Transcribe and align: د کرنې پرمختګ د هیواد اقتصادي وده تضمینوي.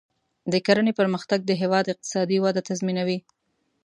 د 0.51 0.53
کرنې 0.65 0.93
پرمختګ 0.99 1.39
د 1.45 1.51
هیواد 1.61 1.85
اقتصادي 1.93 2.37
وده 2.41 2.61
تضمینوي. 2.69 3.17